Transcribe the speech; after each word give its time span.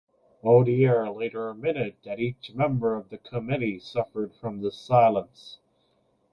Odier 0.43 1.15
later 1.15 1.51
admitted 1.51 1.93
that 2.05 2.17
each 2.19 2.53
member 2.55 2.95
of 2.95 3.09
the 3.09 3.19
Committee 3.19 3.77
suffered 3.77 4.33
from 4.33 4.59
this 4.61 4.75
silence. 4.75 5.59